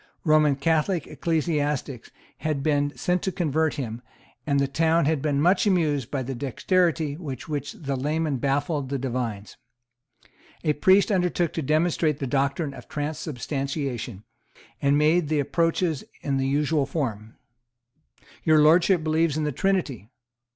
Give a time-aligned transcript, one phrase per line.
[0.23, 4.01] Roman Catholic ecclesiastics had been sent to convert him;
[4.47, 8.89] and the town had been much amused by the dexterity with which the layman baffled
[8.89, 9.57] the divines.
[10.63, 14.23] A priest undertook to demonstrate the doctrine of transubstantiation,
[14.81, 17.35] and made the approaches in the usual form.
[18.43, 20.09] "Your Lordship believes in the Trinity."